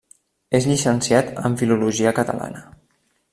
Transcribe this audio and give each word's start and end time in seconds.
És 0.59 0.67
llicenciat 0.69 1.29
en 1.51 1.59
Filologia 1.61 2.15
Catalana. 2.21 2.65